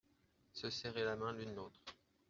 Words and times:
Se 0.61 0.71
serrer 0.71 1.03
la 1.05 1.15
main 1.15 1.31
l’une 1.33 1.53
l’autre. 1.53 1.79